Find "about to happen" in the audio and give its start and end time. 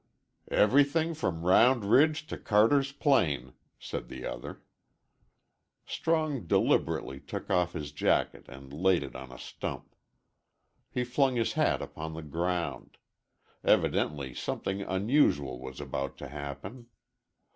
15.79-16.87